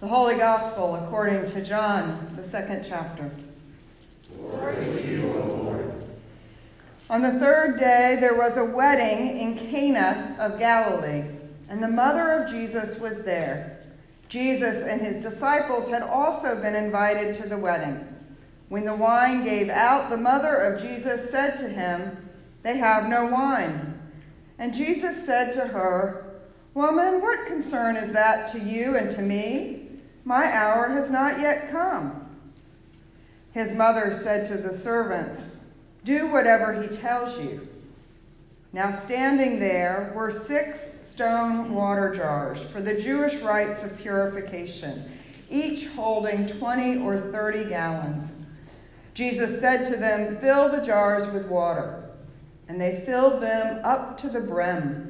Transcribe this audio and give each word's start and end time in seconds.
The 0.00 0.08
Holy 0.08 0.36
Gospel 0.36 0.94
according 0.94 1.50
to 1.52 1.62
John, 1.62 2.32
the 2.34 2.42
second 2.42 2.86
chapter. 2.88 3.30
Glory 4.34 4.76
to 4.76 5.06
you, 5.06 5.30
O 5.30 5.46
Lord. 5.62 5.92
On 7.10 7.20
the 7.20 7.38
third 7.38 7.78
day, 7.78 8.16
there 8.18 8.34
was 8.34 8.56
a 8.56 8.64
wedding 8.64 9.38
in 9.38 9.58
Cana 9.70 10.36
of 10.38 10.58
Galilee, 10.58 11.24
and 11.68 11.82
the 11.82 11.88
mother 11.88 12.30
of 12.30 12.50
Jesus 12.50 12.98
was 12.98 13.24
there. 13.24 13.78
Jesus 14.30 14.86
and 14.86 15.02
his 15.02 15.20
disciples 15.20 15.90
had 15.90 16.00
also 16.00 16.58
been 16.62 16.74
invited 16.74 17.34
to 17.34 17.46
the 17.46 17.58
wedding. 17.58 18.02
When 18.70 18.86
the 18.86 18.96
wine 18.96 19.44
gave 19.44 19.68
out, 19.68 20.08
the 20.08 20.16
mother 20.16 20.56
of 20.56 20.80
Jesus 20.80 21.28
said 21.28 21.58
to 21.58 21.68
him, 21.68 22.16
They 22.62 22.78
have 22.78 23.06
no 23.06 23.26
wine. 23.26 24.00
And 24.58 24.72
Jesus 24.72 25.26
said 25.26 25.52
to 25.56 25.66
her, 25.66 26.40
Woman, 26.72 27.20
what 27.20 27.46
concern 27.46 27.96
is 27.96 28.14
that 28.14 28.50
to 28.52 28.60
you 28.60 28.96
and 28.96 29.10
to 29.10 29.20
me? 29.20 29.88
My 30.24 30.46
hour 30.46 30.88
has 30.88 31.10
not 31.10 31.40
yet 31.40 31.70
come. 31.70 32.28
His 33.52 33.72
mother 33.72 34.14
said 34.22 34.46
to 34.48 34.56
the 34.56 34.76
servants, 34.76 35.42
Do 36.04 36.28
whatever 36.28 36.80
he 36.80 36.88
tells 36.88 37.42
you. 37.42 37.66
Now, 38.72 38.96
standing 38.96 39.58
there 39.58 40.12
were 40.14 40.30
six 40.30 40.90
stone 41.02 41.74
water 41.74 42.14
jars 42.14 42.62
for 42.62 42.80
the 42.80 43.00
Jewish 43.00 43.36
rites 43.36 43.82
of 43.82 43.98
purification, 43.98 45.10
each 45.50 45.88
holding 45.88 46.46
20 46.46 47.02
or 47.02 47.18
30 47.18 47.68
gallons. 47.68 48.32
Jesus 49.14 49.60
said 49.60 49.90
to 49.90 49.96
them, 49.96 50.38
Fill 50.38 50.68
the 50.68 50.82
jars 50.82 51.30
with 51.32 51.46
water. 51.46 52.10
And 52.68 52.80
they 52.80 53.02
filled 53.04 53.42
them 53.42 53.80
up 53.84 54.16
to 54.18 54.28
the 54.28 54.40
brim. 54.40 55.09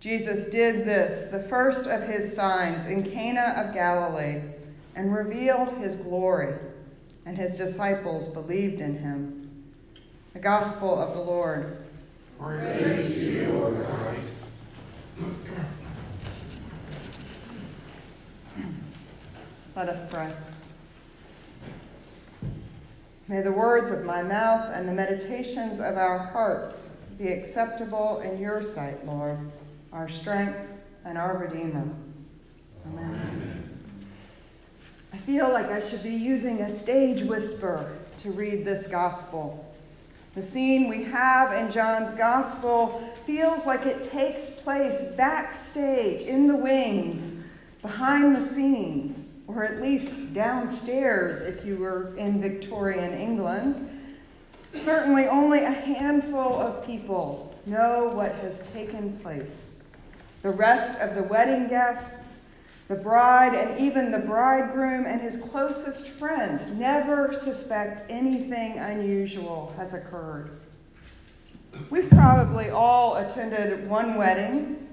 Jesus 0.00 0.48
did 0.50 0.84
this, 0.84 1.30
the 1.30 1.40
first 1.48 1.88
of 1.88 2.02
his 2.02 2.34
signs, 2.34 2.86
in 2.86 3.10
Cana 3.10 3.54
of 3.56 3.74
Galilee, 3.74 4.40
and 4.94 5.12
revealed 5.12 5.76
his 5.78 6.00
glory, 6.00 6.54
and 7.26 7.36
his 7.36 7.56
disciples 7.56 8.28
believed 8.28 8.80
in 8.80 8.98
him. 8.98 9.64
The 10.34 10.38
Gospel 10.38 10.96
of 10.98 11.14
the 11.14 11.20
Lord. 11.20 11.78
Praise 12.38 13.14
to 13.14 13.32
you, 13.32 13.64
O 13.64 13.72
Christ. 13.72 14.44
Let 19.74 19.88
us 19.88 20.08
pray. 20.10 20.32
May 23.28 23.42
the 23.42 23.52
words 23.52 23.90
of 23.90 24.04
my 24.04 24.22
mouth 24.22 24.70
and 24.72 24.88
the 24.88 24.92
meditations 24.92 25.80
of 25.80 25.96
our 25.96 26.18
hearts 26.18 26.90
be 27.18 27.28
acceptable 27.28 28.20
in 28.20 28.38
your 28.38 28.62
sight, 28.62 29.04
Lord, 29.04 29.38
our 29.98 30.08
strength 30.08 30.56
and 31.04 31.18
our 31.18 31.36
Redeemer. 31.38 31.82
Amen. 31.82 31.96
Amen. 32.86 33.78
I 35.12 35.16
feel 35.16 35.50
like 35.50 35.66
I 35.66 35.80
should 35.80 36.04
be 36.04 36.14
using 36.14 36.60
a 36.60 36.78
stage 36.78 37.24
whisper 37.24 37.96
to 38.22 38.30
read 38.30 38.64
this 38.64 38.86
gospel. 38.86 39.74
The 40.36 40.42
scene 40.44 40.86
we 40.86 41.02
have 41.02 41.52
in 41.52 41.72
John's 41.72 42.14
gospel 42.14 43.12
feels 43.26 43.66
like 43.66 43.86
it 43.86 44.08
takes 44.08 44.50
place 44.50 45.02
backstage 45.16 46.22
in 46.22 46.46
the 46.46 46.56
wings, 46.56 47.42
behind 47.82 48.36
the 48.36 48.54
scenes, 48.54 49.26
or 49.48 49.64
at 49.64 49.82
least 49.82 50.32
downstairs 50.32 51.40
if 51.40 51.64
you 51.66 51.76
were 51.76 52.16
in 52.16 52.40
Victorian 52.40 53.14
England. 53.14 53.90
Certainly, 54.74 55.26
only 55.26 55.64
a 55.64 55.72
handful 55.72 56.54
of 56.54 56.86
people 56.86 57.52
know 57.66 58.12
what 58.14 58.32
has 58.36 58.62
taken 58.70 59.18
place. 59.18 59.67
The 60.48 60.54
rest 60.54 60.98
of 61.02 61.14
the 61.14 61.24
wedding 61.24 61.68
guests, 61.68 62.38
the 62.88 62.94
bride, 62.94 63.54
and 63.54 63.78
even 63.78 64.10
the 64.10 64.18
bridegroom 64.18 65.04
and 65.04 65.20
his 65.20 65.42
closest 65.42 66.08
friends 66.08 66.70
never 66.70 67.34
suspect 67.34 68.10
anything 68.10 68.78
unusual 68.78 69.74
has 69.76 69.92
occurred. 69.92 70.58
We've 71.90 72.08
probably 72.08 72.70
all 72.70 73.16
attended 73.16 73.90
one 73.90 74.14
wedding. 74.14 74.88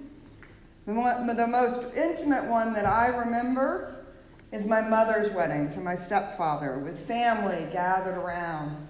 The, 0.85 1.47
most 1.47 1.95
intimate 1.95 2.43
one 2.43 2.73
that 2.73 2.85
I 2.85 3.07
remember 3.07 4.03
is 4.51 4.65
my 4.65 4.81
mother's 4.81 5.33
wedding 5.33 5.71
to 5.71 5.79
my 5.79 5.95
stepfather, 5.95 6.79
with 6.79 7.07
family 7.07 7.65
gathered 7.71 8.17
around. 8.17 8.89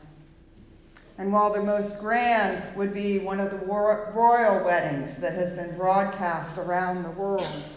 And 1.17 1.31
while 1.31 1.53
the 1.53 1.63
most 1.63 1.99
grand 1.99 2.75
would 2.75 2.93
be 2.93 3.19
one 3.19 3.39
of 3.39 3.51
the 3.51 3.65
royal 3.65 4.65
weddings 4.65 5.17
that 5.17 5.33
has 5.33 5.51
been 5.51 5.77
broadcast 5.77 6.57
around 6.57 7.03
the 7.03 7.11
world, 7.11 7.69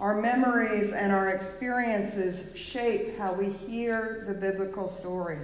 our 0.00 0.20
memories 0.20 0.92
and 0.92 1.12
our 1.12 1.28
experiences 1.28 2.56
shape 2.56 3.16
how 3.18 3.32
we 3.32 3.50
hear 3.50 4.24
the 4.26 4.34
biblical 4.34 4.88
story. 4.88 5.38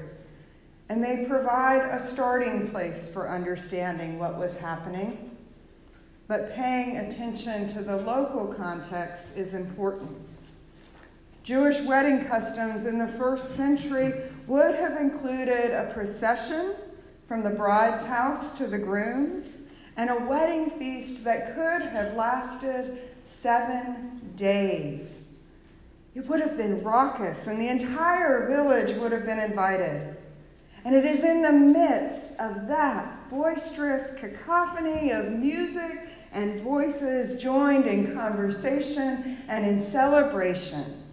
And 0.88 1.02
they 1.02 1.24
provide 1.26 1.82
a 1.90 1.98
starting 1.98 2.70
place 2.70 3.10
for 3.12 3.28
understanding 3.28 4.18
what 4.18 4.38
was 4.38 4.58
happening. 4.58 5.36
But 6.26 6.54
paying 6.54 6.98
attention 6.98 7.68
to 7.74 7.82
the 7.82 7.96
local 7.98 8.46
context 8.46 9.36
is 9.36 9.54
important. 9.54 10.16
Jewish 11.44 11.82
wedding 11.82 12.24
customs 12.24 12.86
in 12.86 12.98
the 12.98 13.06
first 13.06 13.54
century 13.54 14.14
would 14.46 14.74
have 14.74 14.98
included 14.98 15.72
a 15.72 15.92
procession 15.92 16.74
from 17.28 17.42
the 17.42 17.50
bride's 17.50 18.06
house 18.06 18.56
to 18.56 18.66
the 18.66 18.78
groom's 18.78 19.44
and 19.98 20.08
a 20.08 20.24
wedding 20.24 20.70
feast 20.70 21.22
that 21.24 21.54
could 21.54 21.82
have 21.82 22.14
lasted 22.14 22.98
seven 23.26 24.32
days. 24.36 25.16
It 26.14 26.26
would 26.28 26.40
have 26.40 26.56
been 26.56 26.82
raucous, 26.82 27.46
and 27.46 27.60
the 27.60 27.68
entire 27.68 28.48
village 28.48 28.96
would 28.96 29.12
have 29.12 29.26
been 29.26 29.38
invited. 29.38 30.16
And 30.86 30.94
it 30.94 31.04
is 31.04 31.24
in 31.24 31.42
the 31.42 31.52
midst 31.52 32.40
of 32.40 32.68
that 32.68 33.28
boisterous 33.28 34.14
cacophony 34.18 35.10
of 35.10 35.30
music 35.30 36.08
and 36.32 36.62
voices 36.62 37.38
joined 37.42 37.86
in 37.86 38.14
conversation 38.14 39.38
and 39.48 39.66
in 39.66 39.90
celebration 39.90 41.03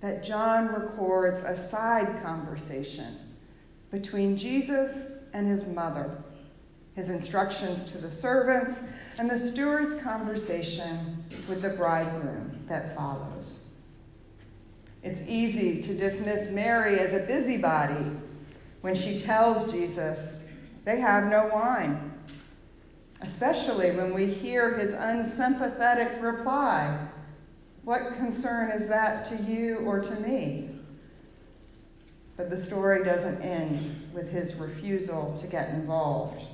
that 0.00 0.24
John 0.24 0.72
records 0.72 1.42
a 1.42 1.56
side 1.56 2.22
conversation 2.22 3.18
between 3.90 4.36
Jesus 4.36 5.12
and 5.32 5.48
his 5.48 5.66
mother, 5.66 6.22
his 6.94 7.10
instructions 7.10 7.92
to 7.92 7.98
the 7.98 8.10
servants, 8.10 8.84
and 9.18 9.30
the 9.30 9.38
steward's 9.38 10.00
conversation 10.00 11.24
with 11.48 11.62
the 11.62 11.70
bridegroom 11.70 12.64
that 12.68 12.94
follows. 12.94 13.64
It's 15.02 15.22
easy 15.26 15.82
to 15.82 15.94
dismiss 15.94 16.50
Mary 16.50 16.98
as 16.98 17.14
a 17.14 17.24
busybody 17.26 18.10
when 18.80 18.94
she 18.94 19.20
tells 19.20 19.72
Jesus 19.72 20.40
they 20.84 21.00
have 21.00 21.26
no 21.26 21.48
wine, 21.52 22.12
especially 23.20 23.92
when 23.92 24.12
we 24.12 24.26
hear 24.26 24.78
his 24.78 24.92
unsympathetic 24.94 26.20
reply 26.20 27.08
What 27.86 28.16
concern 28.16 28.72
is 28.72 28.88
that 28.88 29.26
to 29.26 29.36
you 29.44 29.76
or 29.86 30.00
to 30.00 30.20
me? 30.20 30.70
But 32.36 32.50
the 32.50 32.56
story 32.56 33.04
doesn't 33.04 33.40
end 33.42 34.10
with 34.12 34.28
his 34.28 34.56
refusal 34.56 35.38
to 35.40 35.46
get 35.46 35.68
involved. 35.68 36.44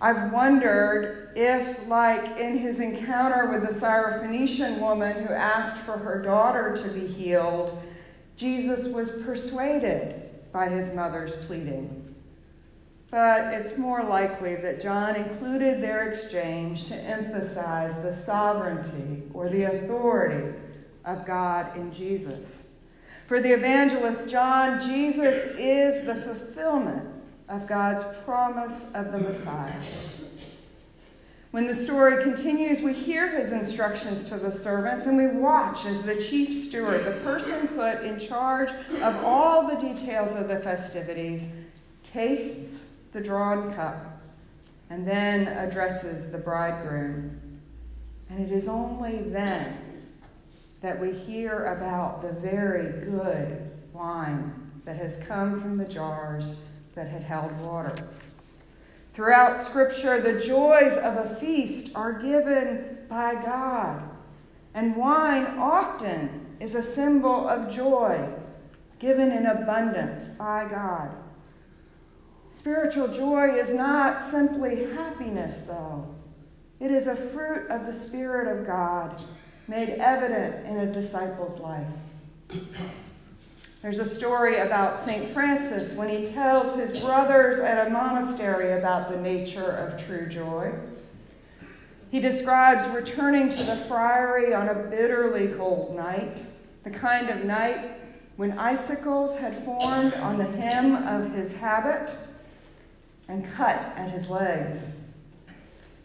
I've 0.00 0.32
wondered 0.32 1.30
if, 1.36 1.86
like 1.86 2.40
in 2.40 2.58
his 2.58 2.80
encounter 2.80 3.48
with 3.48 3.62
the 3.62 3.72
Syrophoenician 3.72 4.80
woman 4.80 5.24
who 5.24 5.32
asked 5.32 5.78
for 5.78 5.96
her 5.96 6.20
daughter 6.20 6.76
to 6.76 6.88
be 6.90 7.06
healed, 7.06 7.80
Jesus 8.36 8.92
was 8.92 9.22
persuaded 9.22 10.28
by 10.50 10.68
his 10.68 10.92
mother's 10.92 11.36
pleading. 11.46 12.15
But 13.10 13.54
it's 13.54 13.78
more 13.78 14.02
likely 14.02 14.56
that 14.56 14.82
John 14.82 15.14
included 15.14 15.80
their 15.80 16.08
exchange 16.08 16.86
to 16.86 16.96
emphasize 16.96 18.02
the 18.02 18.14
sovereignty 18.14 19.22
or 19.32 19.48
the 19.48 19.62
authority 19.64 20.56
of 21.04 21.24
God 21.24 21.76
in 21.76 21.92
Jesus. 21.92 22.62
For 23.26 23.40
the 23.40 23.52
evangelist 23.52 24.28
John, 24.30 24.80
Jesus 24.80 25.54
is 25.56 26.06
the 26.06 26.16
fulfillment 26.16 27.08
of 27.48 27.66
God's 27.66 28.04
promise 28.24 28.92
of 28.94 29.12
the 29.12 29.18
Messiah. 29.18 29.80
When 31.52 31.66
the 31.66 31.74
story 31.74 32.22
continues, 32.22 32.82
we 32.82 32.92
hear 32.92 33.30
his 33.30 33.52
instructions 33.52 34.28
to 34.28 34.36
the 34.36 34.50
servants 34.50 35.06
and 35.06 35.16
we 35.16 35.28
watch 35.28 35.86
as 35.86 36.02
the 36.02 36.20
chief 36.20 36.52
steward, 36.52 37.04
the 37.04 37.20
person 37.22 37.68
put 37.68 38.02
in 38.02 38.18
charge 38.18 38.70
of 39.02 39.24
all 39.24 39.66
the 39.66 39.76
details 39.76 40.36
of 40.36 40.48
the 40.48 40.58
festivities, 40.58 41.48
tastes 42.02 42.75
the 43.16 43.22
drawn 43.22 43.72
cup 43.72 44.20
and 44.90 45.08
then 45.08 45.48
addresses 45.48 46.30
the 46.30 46.36
bridegroom. 46.36 47.40
And 48.28 48.46
it 48.46 48.52
is 48.52 48.68
only 48.68 49.22
then 49.22 49.78
that 50.82 51.00
we 51.00 51.12
hear 51.12 51.64
about 51.64 52.20
the 52.20 52.32
very 52.32 53.06
good 53.06 53.70
wine 53.94 54.52
that 54.84 54.98
has 54.98 55.24
come 55.26 55.62
from 55.62 55.78
the 55.78 55.86
jars 55.86 56.66
that 56.94 57.08
had 57.08 57.22
held 57.22 57.58
water. 57.62 57.96
Throughout 59.14 59.64
Scripture, 59.64 60.20
the 60.20 60.38
joys 60.38 60.92
of 60.98 61.16
a 61.16 61.36
feast 61.36 61.96
are 61.96 62.12
given 62.12 62.98
by 63.08 63.32
God. 63.34 64.10
And 64.74 64.94
wine 64.94 65.46
often 65.58 66.54
is 66.60 66.74
a 66.74 66.82
symbol 66.82 67.48
of 67.48 67.74
joy 67.74 68.28
given 68.98 69.32
in 69.32 69.46
abundance 69.46 70.28
by 70.36 70.68
God. 70.68 71.12
Spiritual 72.58 73.08
joy 73.08 73.54
is 73.54 73.72
not 73.72 74.30
simply 74.30 74.90
happiness, 74.94 75.66
though. 75.66 76.06
It 76.80 76.90
is 76.90 77.06
a 77.06 77.14
fruit 77.14 77.68
of 77.68 77.86
the 77.86 77.92
Spirit 77.92 78.48
of 78.48 78.66
God 78.66 79.22
made 79.68 79.90
evident 79.90 80.66
in 80.66 80.78
a 80.78 80.92
disciple's 80.92 81.60
life. 81.60 81.86
There's 83.82 83.98
a 83.98 84.04
story 84.06 84.56
about 84.56 85.04
St. 85.04 85.28
Francis 85.30 85.94
when 85.94 86.08
he 86.08 86.32
tells 86.32 86.76
his 86.76 87.00
brothers 87.00 87.60
at 87.60 87.86
a 87.86 87.90
monastery 87.90 88.72
about 88.72 89.10
the 89.10 89.20
nature 89.20 89.72
of 89.72 90.04
true 90.04 90.26
joy. 90.26 90.72
He 92.10 92.20
describes 92.20 92.88
returning 92.94 93.50
to 93.50 93.62
the 93.62 93.76
friary 93.76 94.54
on 94.54 94.70
a 94.70 94.74
bitterly 94.74 95.48
cold 95.48 95.94
night, 95.94 96.38
the 96.84 96.90
kind 96.90 97.28
of 97.28 97.44
night 97.44 98.02
when 98.36 98.58
icicles 98.58 99.38
had 99.38 99.54
formed 99.64 100.14
on 100.14 100.38
the 100.38 100.44
hem 100.44 100.96
of 101.06 101.32
his 101.32 101.56
habit 101.58 102.14
and 103.28 103.50
cut 103.54 103.76
at 103.96 104.10
his 104.10 104.28
legs. 104.28 104.80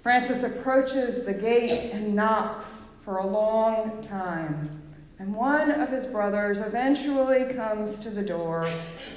Francis 0.02 0.44
approaches 0.44 1.26
the 1.26 1.34
gate 1.34 1.92
and 1.94 2.16
knocks 2.16 2.96
for 3.04 3.18
a 3.18 3.28
long 3.28 4.02
time. 4.02 4.82
And 5.20 5.36
one 5.36 5.70
of 5.70 5.90
his 5.90 6.06
brothers 6.08 6.60
eventually 6.60 7.54
comes 7.54 8.00
to 8.00 8.10
the 8.10 8.24
door, 8.24 8.68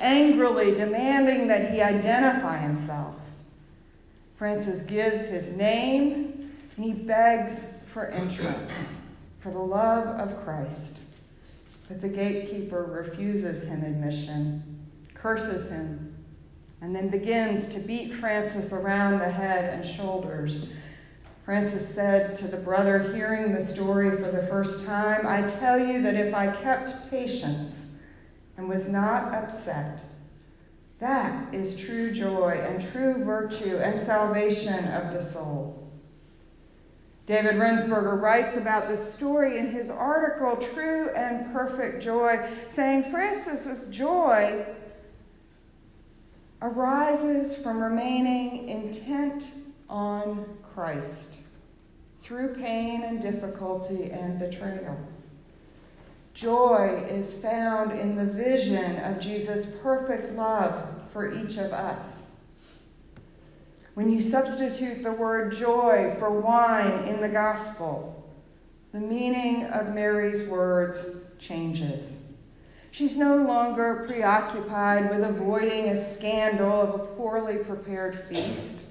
angrily 0.01 0.73
demanding 0.75 1.47
that 1.49 1.73
he 1.73 1.81
identify 1.81 2.59
himself. 2.59 3.15
Francis 4.37 4.83
gives 4.83 5.29
his 5.29 5.57
name 5.57 6.53
and 6.77 6.85
he 6.85 6.93
begs 6.93 7.79
for 7.87 8.07
entrance 8.07 8.73
for 9.41 9.51
the 9.51 9.59
love 9.59 10.07
of 10.21 10.45
Christ. 10.45 11.01
But 11.89 12.03
the 12.03 12.09
gatekeeper 12.09 12.85
refuses 12.85 13.65
him 13.65 13.83
admission, 13.83 14.63
curses 15.15 15.71
him, 15.71 16.14
and 16.85 16.95
then 16.95 17.09
begins 17.09 17.69
to 17.75 17.81
beat 17.81 18.13
Francis 18.15 18.73
around 18.73 19.19
the 19.19 19.29
head 19.29 19.75
and 19.75 19.85
shoulders 19.85 20.71
Francis 21.45 21.95
said 21.95 22.35
to 22.37 22.47
the 22.47 22.57
brother 22.57 23.13
hearing 23.15 23.53
the 23.53 23.61
story 23.61 24.17
for 24.17 24.31
the 24.31 24.47
first 24.47 24.87
time, 24.87 25.27
I 25.27 25.43
tell 25.43 25.79
you 25.79 26.01
that 26.01 26.15
if 26.15 26.35
I 26.35 26.51
kept 26.51 27.11
patience 27.11 27.83
and 28.57 28.67
was 28.67 28.89
not 28.89 29.35
upset, 29.35 30.01
that 31.01 31.53
is 31.53 31.79
true 31.79 32.13
joy 32.13 32.63
and 32.67 32.81
true 32.81 33.23
virtue 33.23 33.77
and 33.77 34.01
salvation 34.01 34.87
of 34.93 35.13
the 35.13 35.21
soul. 35.21 35.93
David 37.27 37.57
Rensberger 37.57 38.19
writes 38.19 38.57
about 38.57 38.89
this 38.89 39.13
story 39.13 39.59
in 39.59 39.69
his 39.69 39.91
article, 39.91 40.57
True 40.57 41.11
and 41.11 41.53
Perfect 41.53 42.03
Joy, 42.03 42.47
saying 42.69 43.11
Francis's 43.11 43.87
joy 43.95 44.65
arises 46.65 47.63
from 47.63 47.79
remaining 47.79 48.71
intent 48.71 49.45
on 49.91 50.47
Christ 50.75 51.37
through 52.23 52.55
pain 52.55 53.03
and 53.03 53.21
difficulty 53.21 54.11
and 54.11 54.39
betrayal. 54.39 54.97
Joy 56.33 57.07
is 57.09 57.43
found 57.43 57.93
in 57.93 58.17
the 58.17 58.25
vision 58.25 58.97
of 58.97 59.21
Jesus' 59.21 59.77
perfect 59.83 60.35
love 60.37 60.89
for 61.13 61.35
each 61.35 61.59
of 61.59 61.73
us. 61.75 62.29
When 63.93 64.11
you 64.11 64.21
substitute 64.23 65.03
the 65.03 65.13
word 65.13 65.55
joy 65.55 66.17
for 66.19 66.31
wine 66.31 67.07
in 67.07 67.21
the 67.21 67.29
gospel, 67.29 68.27
the 68.93 69.01
meaning 69.01 69.65
of 69.67 69.95
Mary's 69.95 70.49
words 70.49 71.21
changes. 71.39 72.24
She's 72.95 73.17
no 73.17 73.39
longer 73.39 74.05
preoccupied 74.07 75.11
with 75.11 75.25
avoiding 75.25 75.89
a 75.89 76.15
scandal 76.15 76.71
of 76.71 76.95
a 76.95 76.99
poorly 77.17 77.57
prepared 77.57 78.21
feast 78.29 78.87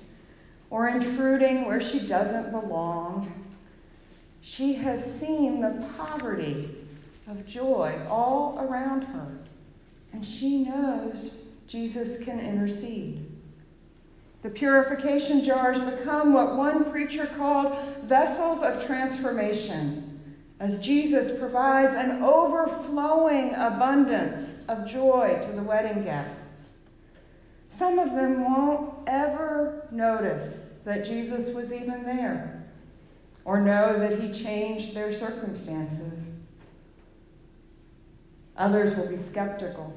or 0.69 0.89
intruding 0.89 1.63
where 1.63 1.79
she 1.79 2.05
doesn't 2.05 2.51
belong. 2.51 3.31
She 4.41 4.73
has 4.73 5.21
seen 5.21 5.61
the 5.61 5.87
poverty 5.95 6.85
of 7.27 7.47
joy 7.47 7.97
all 8.09 8.59
around 8.59 9.03
her, 9.03 9.37
and 10.11 10.25
she 10.25 10.65
knows 10.65 11.47
Jesus 11.65 12.25
can 12.25 12.41
intercede. 12.41 13.25
The 14.41 14.49
purification 14.49 15.45
jars 15.45 15.79
become 15.79 16.33
what 16.33 16.57
one 16.57 16.91
preacher 16.91 17.25
called 17.37 17.77
vessels 18.03 18.63
of 18.63 18.85
transformation, 18.85 20.02
as 20.63 20.79
Jesus 20.79 21.37
provides 21.37 21.93
an 21.93 22.23
overflowing 22.23 23.53
abundance 23.53 24.63
of 24.69 24.87
joy 24.89 25.37
to 25.43 25.51
the 25.51 25.61
wedding 25.61 26.05
guests. 26.05 26.69
Some 27.67 27.99
of 27.99 28.15
them 28.15 28.45
won't 28.45 28.93
ever 29.05 29.89
notice 29.91 30.79
that 30.85 31.03
Jesus 31.03 31.53
was 31.53 31.73
even 31.73 32.05
there 32.05 32.65
or 33.43 33.59
know 33.59 33.99
that 33.99 34.21
he 34.21 34.31
changed 34.31 34.95
their 34.95 35.11
circumstances. 35.11 36.31
Others 38.55 38.95
will 38.95 39.09
be 39.09 39.17
skeptical. 39.17 39.93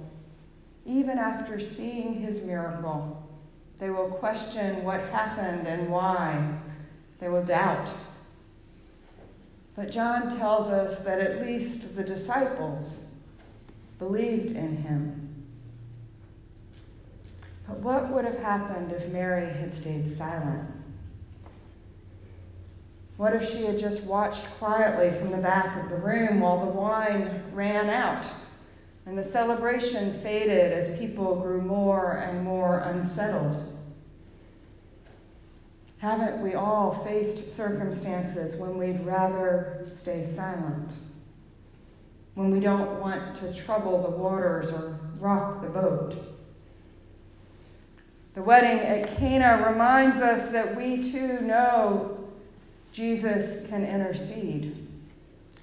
Even 0.85 1.17
after 1.17 1.61
seeing 1.61 2.15
his 2.15 2.45
miracle, 2.45 3.25
they 3.79 3.91
will 3.91 4.09
question 4.09 4.83
what 4.83 4.99
happened 5.11 5.69
and 5.69 5.89
why. 5.89 6.59
They 7.21 7.29
will 7.29 7.45
doubt. 7.45 7.89
But 9.77 9.91
John 9.91 10.35
tells 10.39 10.69
us 10.69 11.05
that 11.05 11.21
at 11.21 11.43
least 11.43 11.95
the 11.95 12.03
disciples 12.03 13.15
believed 13.99 14.57
in 14.57 14.79
him. 14.79 15.45
But 17.69 17.81
what 17.81 18.09
would 18.09 18.25
have 18.25 18.39
happened 18.39 18.93
if 18.93 19.09
Mary 19.09 19.47
had 19.47 19.75
stayed 19.75 20.11
silent? 20.17 20.71
What 23.19 23.35
if 23.35 23.49
she 23.49 23.67
had 23.67 23.79
just 23.79 24.05
watched 24.05 24.45
quietly 24.53 25.19
from 25.19 25.31
the 25.31 25.39
back 25.39 25.83
of 25.83 25.91
the 25.91 25.97
room 25.97 26.41
while 26.41 26.65
the 26.65 26.73
wine 26.73 27.43
ran 27.53 27.91
out 27.91 28.27
and 29.05 29.17
the 29.17 29.23
celebration 29.23 30.13
faded 30.21 30.73
as 30.73 30.99
people 30.99 31.41
grew 31.41 31.61
more 31.61 32.13
and 32.13 32.43
more 32.43 32.79
unsettled? 32.79 33.76
Haven't 35.99 36.43
we 36.43 36.55
all 36.55 37.03
faced 37.05 37.57
circumstances 37.57 38.61
when 38.61 38.77
we'd 38.77 39.05
rather 39.05 39.87
stay 39.89 40.27
silent? 40.27 40.91
When 42.35 42.51
we 42.51 42.61
don't 42.61 43.01
want 43.01 43.35
to 43.37 43.55
trouble 43.55 44.03
the 44.03 44.11
waters 44.11 44.71
or 44.71 44.99
rock 45.19 45.63
the 45.63 45.69
boat? 45.69 46.15
The 48.35 48.43
wedding 48.43 48.81
at 48.81 49.17
Cana 49.17 49.67
reminds 49.67 50.21
us 50.21 50.53
that 50.53 50.77
we 50.77 51.03
too 51.03 51.41
know 51.41 52.29
Jesus 52.93 53.67
can 53.69 53.83
intercede. 53.87 54.87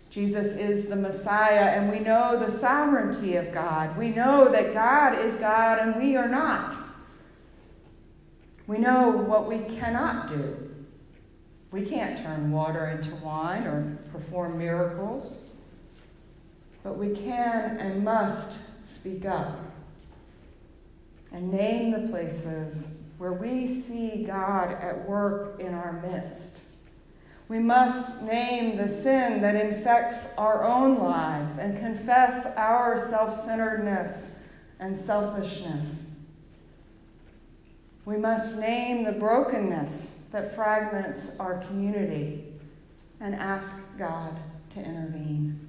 Jesus 0.09 0.47
is 0.55 0.85
the 0.87 0.95
Messiah, 0.95 1.71
and 1.71 1.91
we 1.91 1.99
know 1.99 2.37
the 2.37 2.49
sovereignty 2.49 3.35
of 3.35 3.51
God. 3.53 3.95
We 3.97 4.09
know 4.09 4.51
that 4.51 4.73
God 4.73 5.17
is 5.23 5.35
God 5.37 5.79
and 5.79 5.95
we 5.95 6.15
are 6.15 6.27
not. 6.27 6.75
We 8.67 8.77
know 8.77 9.11
what 9.11 9.47
we 9.47 9.59
cannot 9.77 10.29
do. 10.29 10.69
We 11.71 11.85
can't 11.85 12.21
turn 12.21 12.51
water 12.51 12.87
into 12.87 13.15
wine 13.17 13.63
or 13.63 13.97
perform 14.11 14.57
miracles, 14.57 15.35
but 16.83 16.97
we 16.97 17.15
can 17.15 17.77
and 17.77 18.03
must 18.03 18.59
speak 18.87 19.25
up 19.25 19.59
and 21.31 21.51
name 21.51 21.91
the 21.91 22.07
places 22.09 22.97
where 23.17 23.33
we 23.33 23.65
see 23.65 24.23
God 24.23 24.71
at 24.71 25.07
work 25.09 25.59
in 25.59 25.73
our 25.73 25.93
midst. 26.03 26.59
We 27.49 27.59
must 27.59 28.21
name 28.21 28.77
the 28.77 28.87
sin 28.87 29.41
that 29.41 29.55
infects 29.55 30.35
our 30.37 30.63
own 30.63 30.99
lives 30.99 31.57
and 31.57 31.77
confess 31.79 32.45
our 32.55 32.97
self 32.97 33.33
centeredness 33.33 34.31
and 34.79 34.95
selfishness. 34.95 36.02
We 38.05 38.17
must 38.17 38.57
name 38.57 39.05
the 39.05 39.13
brokenness 39.13 40.25
that 40.31 40.55
fragments 40.55 41.39
our 41.39 41.59
community 41.65 42.45
and 43.21 43.33
ask 43.35 43.97
God 43.97 44.37
to 44.71 44.79
intervene. 44.79 45.59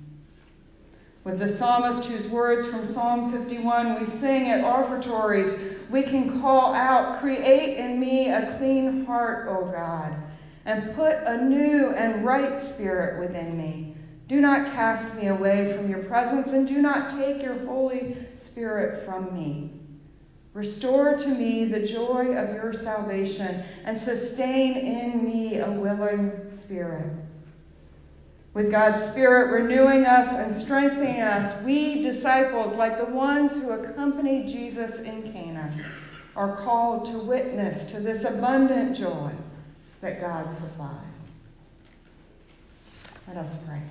With 1.22 1.38
the 1.38 1.48
psalmist 1.48 2.06
whose 2.06 2.28
words 2.28 2.66
from 2.66 2.88
Psalm 2.88 3.32
51 3.32 4.00
we 4.00 4.04
sing 4.04 4.50
at 4.50 4.64
offertories, 4.64 5.78
we 5.88 6.02
can 6.02 6.40
call 6.40 6.74
out, 6.74 7.20
Create 7.20 7.78
in 7.78 8.00
me 8.00 8.30
a 8.30 8.56
clean 8.58 9.06
heart, 9.06 9.46
O 9.48 9.66
God, 9.66 10.14
and 10.66 10.94
put 10.94 11.16
a 11.24 11.44
new 11.44 11.92
and 11.92 12.24
right 12.24 12.58
spirit 12.58 13.20
within 13.20 13.56
me. 13.56 13.96
Do 14.26 14.40
not 14.40 14.72
cast 14.72 15.16
me 15.16 15.28
away 15.28 15.74
from 15.76 15.88
your 15.88 16.02
presence, 16.02 16.48
and 16.48 16.66
do 16.66 16.82
not 16.82 17.10
take 17.10 17.42
your 17.42 17.64
Holy 17.66 18.16
Spirit 18.36 19.06
from 19.06 19.32
me. 19.34 19.83
Restore 20.54 21.16
to 21.18 21.28
me 21.30 21.64
the 21.64 21.84
joy 21.84 22.37
of 22.37 22.54
your 22.54 22.73
salvation, 22.73 23.64
and 23.84 23.99
sustain 23.99 24.76
in 24.76 25.25
me 25.25 25.58
a 25.58 25.70
willing 25.70 26.49
spirit. 26.50 27.12
With 28.54 28.70
God's 28.70 29.04
Spirit 29.11 29.50
renewing 29.50 30.06
us 30.06 30.28
and 30.28 30.54
strengthening 30.54 31.20
us, 31.20 31.64
we 31.64 32.02
disciples, 32.02 32.76
like 32.76 32.99
the 32.99 33.12
ones 33.12 33.52
who 33.54 33.70
accompanied 33.70 34.46
Jesus 34.46 35.00
in 35.00 35.32
Cana, 35.32 35.75
are 36.37 36.56
called 36.58 37.06
to 37.06 37.18
witness 37.18 37.90
to 37.90 37.99
this 37.99 38.25
abundant 38.25 38.96
joy 38.96 39.32
that 40.00 40.20
God 40.20 40.52
supplies. 40.52 41.26
Let 43.26 43.38
us 43.38 43.66
pray. 43.66 43.82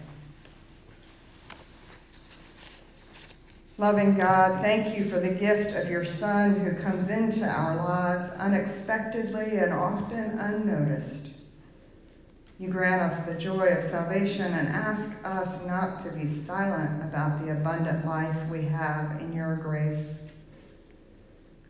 Loving 3.80 4.16
God, 4.16 4.62
thank 4.62 4.96
you 4.96 5.04
for 5.04 5.20
the 5.20 5.34
gift 5.34 5.76
of 5.76 5.90
your 5.90 6.06
Son 6.06 6.60
who 6.60 6.76
comes 6.84 7.10
into 7.10 7.44
our 7.44 7.76
lives 7.76 8.32
unexpectedly 8.38 9.58
and 9.58 9.74
often 9.74 10.38
unnoticed. 10.38 11.30
You 12.60 12.70
grant 12.70 13.02
us 13.02 13.26
the 13.26 13.40
joy 13.40 13.70
of 13.70 13.84
salvation 13.84 14.54
and 14.54 14.68
ask 14.68 15.18
us 15.26 15.66
not 15.66 16.02
to 16.02 16.12
be 16.12 16.28
silent 16.28 17.02
about 17.04 17.44
the 17.44 17.52
abundant 17.52 18.06
life 18.06 18.48
we 18.48 18.62
have 18.66 19.20
in 19.20 19.34
your 19.34 19.56
grace. 19.56 20.20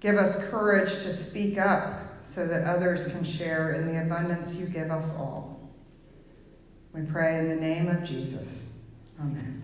Give 0.02 0.18
us 0.18 0.50
courage 0.50 0.92
to 1.04 1.14
speak 1.14 1.58
up 1.58 2.26
so 2.26 2.46
that 2.46 2.68
others 2.68 3.08
can 3.08 3.24
share 3.24 3.76
in 3.76 3.88
the 3.88 4.02
abundance 4.02 4.56
you 4.56 4.66
give 4.66 4.92
us 4.92 5.16
all. 5.16 5.72
We 6.94 7.04
pray 7.04 7.40
in 7.40 7.48
the 7.48 7.56
name 7.56 7.88
of 7.88 8.04
Jesus. 8.04 8.66
Amen. 9.22 9.64